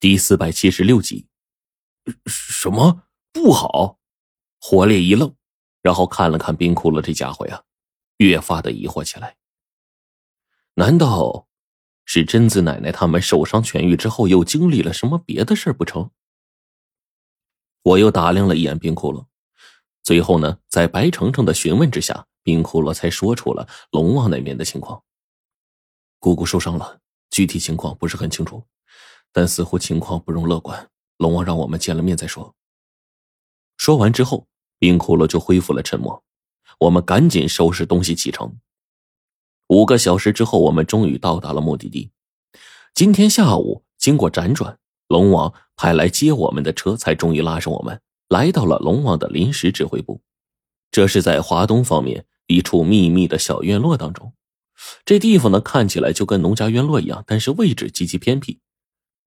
[0.00, 1.26] 第四百七十六集，
[2.26, 3.02] 什么
[3.32, 3.98] 不好？
[4.60, 5.34] 火烈一愣，
[5.82, 7.64] 然后看了看冰窟窿这家伙呀，
[8.18, 9.36] 越发的疑惑起来。
[10.74, 11.48] 难道
[12.04, 16.08] 是贞子奶奶他们受伤痊愈之后，又经历了什么别的事不成？
[17.82, 19.26] 我又打量了一眼冰窟窿，
[20.04, 25.02] 最后呢，在白程程的询问之下，冰窟窿才说出了龙王那边的情况。
[26.20, 28.64] 姑姑受伤了，具体情况不是很清楚。
[29.38, 32.56] 但似乎情况不容乐观，龙王让我们见了面再说。
[33.76, 34.48] 说完之后，
[34.80, 36.24] 冰窟窿就恢复了沉默。
[36.80, 38.58] 我们赶紧收拾东西启程。
[39.68, 42.10] 五个小时之后，我们终于到达了目的地。
[42.94, 50.20] 今天下午，经过辗转，龙王派来接我们的车才终于拉上我们，来到了龙王的临时指挥部。
[50.90, 54.32] 这是在华东方面一处秘密的小院落当中。
[55.04, 58.58] 这地方呢，看起来就跟农家院落一样，但是位置极其偏僻。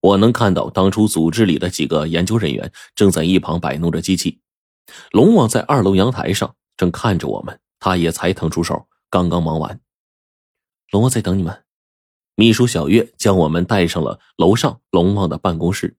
[0.02, 4.40] 我能看到当初组织里的几个研究人员正在一旁摆弄着机器，
[5.12, 9.80] 龙王在二楼阳台上正看着我们，他也才腾出手，刚刚忙完。
[10.90, 11.62] 龙王在等你们。
[12.34, 15.96] 秘书小月将我们带上了楼上龙王的办公室，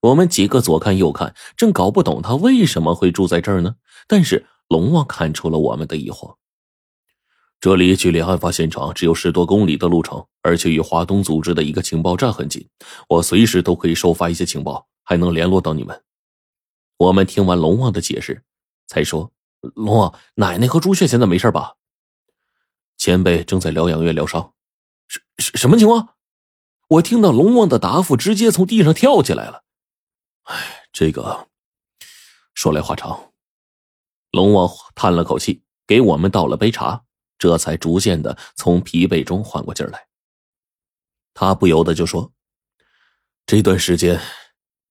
[0.00, 3.76] 我们几个左看右看，正搞不懂他为什么会住在这儿呢？
[4.08, 6.36] 但是龙王看出了我们的疑惑。
[7.58, 12.68] 这里距离案发现场只有十多公里的路程，而且与华东组织的一个情报站很近，
[13.08, 16.04] 我随时都可以收发一些情报，还能联络到你们。
[16.98, 18.44] 我们听完龙王的解释，
[18.86, 19.32] 才说
[19.74, 21.74] ：“龙王，奶奶和朱雀现在没事吧？”
[22.98, 24.52] 前辈正在疗养院疗伤。
[25.08, 26.10] 什什什么情况？
[26.88, 29.64] 我听到龙王的答复，直接从地上跳起来了。
[30.44, 31.48] 哎，这个
[32.54, 33.32] 说来话长。
[34.30, 37.05] 龙王叹了口气，给我们倒了杯茶。
[37.38, 40.06] 这才逐渐的从疲惫中缓过劲儿来。
[41.34, 42.32] 他不由得就说
[43.46, 44.18] ：“这段时间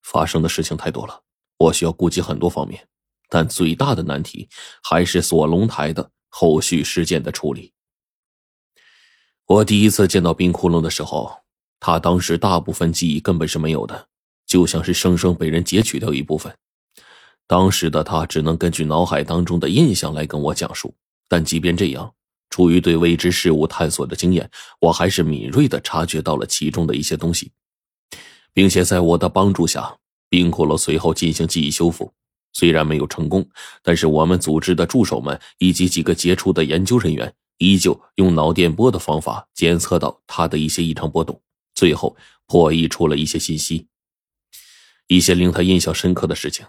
[0.03, 1.23] 发生的事情太多了，
[1.57, 2.87] 我需要顾及很多方面，
[3.29, 4.47] 但最大的难题
[4.83, 7.73] 还是锁龙台的后续事件的处理。
[9.47, 11.35] 我第一次见到冰窟窿的时候，
[11.79, 14.07] 他当时大部分记忆根本是没有的，
[14.45, 16.55] 就像是生生被人截取掉一部分。
[17.47, 20.95] 当时的他只能根据脑海当中的印象来跟我讲述，
[21.27, 22.13] 但即便这样。”
[22.55, 24.49] 出于对未知事物探索的经验，
[24.79, 27.51] 我还是敏锐的察觉到了其中的一些东西，
[28.53, 29.97] 并且在我的帮助下，
[30.29, 32.13] 冰骷髅随后进行记忆修复。
[32.53, 33.45] 虽然没有成功，
[33.83, 41.37] 但是我们组织的助手们以及几个杰出的研究人员，依旧用脑电波的方法监测到他的一些异常波动，
[41.73, 43.89] 最后破译出了一些信息，
[45.07, 46.65] 一些令他印象深刻的事情。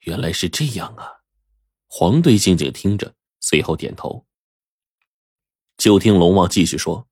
[0.00, 1.08] 原来是这样啊！
[1.86, 4.26] 黄队静静听着，随后点头。
[5.80, 7.06] 就听龙王继续说：“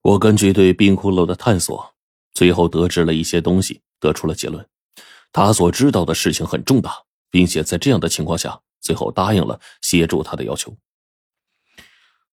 [0.00, 1.94] 我根据对冰窟窿的探索，
[2.32, 4.66] 最后得知了一些东西，得出了结论。
[5.30, 6.96] 他所知道的事情很重大，
[7.30, 10.74] 并且在这样的情况下，最后答应了协助他的要求，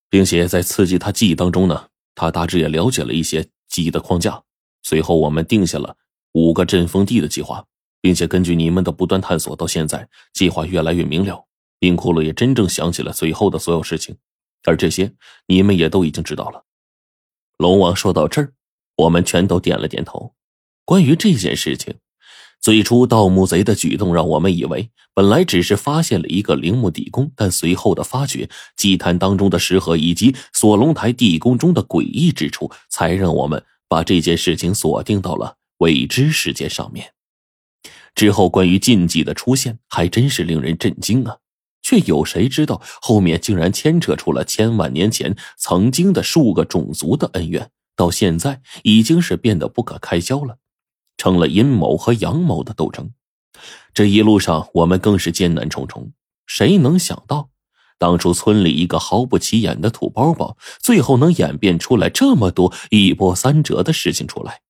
[0.09, 4.41] 并且在刺激他记忆当中呢，他大致也了解了一些记忆的框架。
[4.81, 5.97] 随后我们定下了
[6.31, 7.65] 五个阵风地的计划，
[7.99, 11.45] 并且根据你们的不断探索，到现在计划越来越明了，
[11.79, 14.15] 冰窟窿也真正想起了随后的所有事情。”
[14.65, 15.13] 而这些
[15.47, 16.63] 你们也都已经知道了。
[17.57, 18.53] 龙王说到这儿，
[18.97, 20.33] 我们全都点了点头。
[20.85, 21.95] 关于这件事情，
[22.59, 37.13] 最初盗墓贼的举动让我们以为本来只是发现了一个陵墓地宫，但随后的发掘祭坛当中的石盒以及锁龙台地宫中的诡异之处，才让我们把这件事情锁定到了未知事件上面。
[38.13, 41.37] 之后关于禁忌的出现，还真是令人震惊啊！
[41.91, 50.57] 却有谁知道后面竟然牵扯出了千万年前曾经的数个种族的恩怨，到现在已经是变得不可开交了，
[51.17, 53.11] 成了阴谋和阳谋的斗争。
[53.93, 56.13] 这一路上我们更是艰难重重。
[56.45, 57.49] 谁能想到，
[57.97, 64.61] 当初村里一个毫不起眼的土包包，最后能演变出来这么多一波三折的事情出来？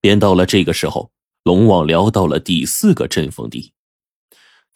[0.00, 1.10] 便到了这个时候，
[1.42, 3.72] 龙王聊到了第四个阵风地。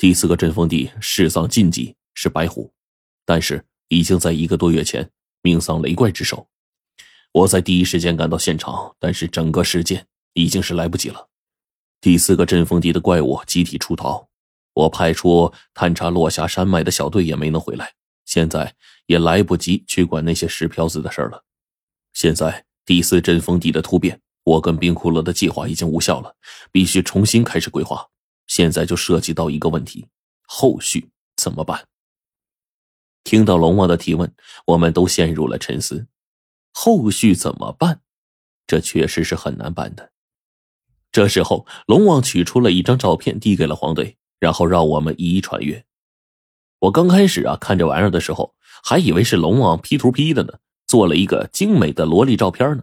[0.00, 2.73] 第四个阵风地世丧禁忌是白虎，
[3.26, 5.11] 但是已经在一个多月前
[5.43, 6.49] 命丧雷怪之手。
[7.32, 11.29] 我在第一时间赶到现场，但是整个事件已经是来不及了。
[12.00, 14.26] 第四个阵风地的怪物集体出逃，
[14.73, 17.93] 我派出探查落霞山脉的小队也没能回来，
[18.25, 18.75] 现在
[19.05, 21.44] 也来不及去管那些石漂子的事了。
[22.14, 26.35] 现在第四阵风地的突变，我跟冰骷髅的计划已经无效了，
[26.73, 28.08] 必须重新开始规划。
[28.50, 30.08] 现在就涉及到一个问题，
[30.43, 31.87] 后续怎么办？
[33.23, 34.35] 听到龙王的提问，
[34.67, 36.08] 我们都陷入了沉思。
[36.73, 38.00] 后续怎么办？
[38.67, 40.11] 这确实是很难办的。
[41.12, 45.85] 这时候，龙王取出了一张照片，递给了黄队，然后让我们一一传阅。
[46.81, 50.58] 我刚开始啊看这玩意儿的时候，还以为是龙王 P 图 P 的呢，
[50.88, 52.82] 做了一个精美的萝莉照片呢。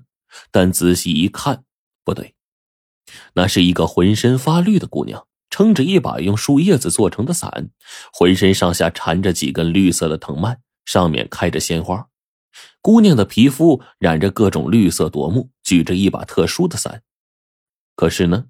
[0.49, 1.65] 但仔细一看，
[2.05, 2.35] 不对，
[3.33, 7.69] 那是一个浑身发绿的姑娘，撑着一把用树叶子做成的伞，
[8.13, 12.07] 浑身上下缠着几根绿色的藤蔓，上面开着鲜花。
[12.81, 17.03] 姑娘的皮肤染着各种绿色夺目，举着一把特殊的伞。
[17.95, 18.45] 可是呢，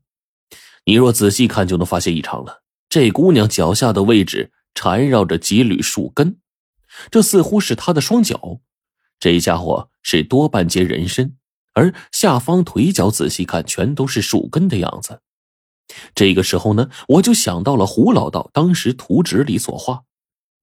[0.86, 2.64] 你若仔细看，就能发现异常了。
[2.90, 6.40] 这姑娘脚下的位置缠绕着几缕树根，
[7.12, 8.62] 这似乎是她的双脚。
[9.20, 11.36] 这家伙是多半截人身，
[11.74, 15.22] 而下方腿脚仔细看，全都是树根的样子。
[16.14, 20.04] 这个时候呢，我就想到了胡老道当时图纸里所画，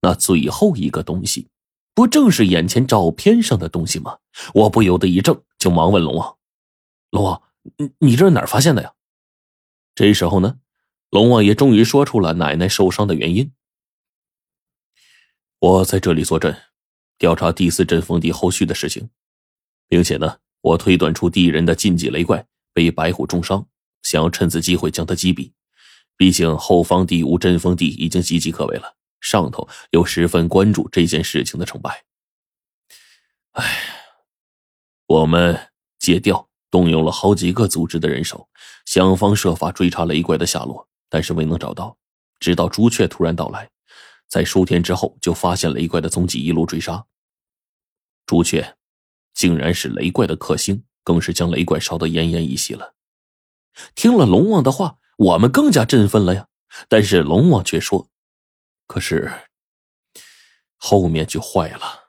[0.02, 1.48] 那最后一个东西，
[1.94, 4.18] 不正是眼前照片上的东西吗？
[4.52, 6.36] 我不由得一怔，就忙问龙王
[7.10, 7.42] ：“龙王。”
[7.78, 8.92] 你你这是哪儿发现的呀？
[9.94, 10.58] 这时候呢，
[11.08, 13.52] 龙王爷终于说出了奶奶受伤的原因。
[15.60, 16.54] 我在这里坐镇，
[17.16, 19.08] 调查第四阵封地后续的事情，
[19.88, 23.66] 并且呢，我推断出地人的禁忌雷怪被白虎重伤，
[24.04, 25.50] 想要趁此机会将他击毙。
[26.16, 32.04] 毕竟后方第五阵封地已经岌岌可危了，上头又十分关注这件事情的成败。
[33.50, 33.64] 哎，
[35.06, 36.48] 我们借调。
[36.70, 38.48] 动用了好几个组织的人手，
[38.84, 41.96] 想方设法追查雷怪的下落，但是未能找到。
[42.40, 43.70] 直到朱雀突然到来，
[44.26, 47.06] 在数天之后就发现雷怪的踪迹，一路追杀。
[48.26, 48.76] 朱雀
[49.34, 52.96] 竟然是雷怪的克星，更是将雷怪烧得奄奄一息了。
[53.94, 56.46] 听了龙王的话，我们更加振奋了呀。
[56.88, 58.08] 但是龙王却说
[58.86, 59.32] ：“可是
[60.76, 62.03] 后面就坏了。”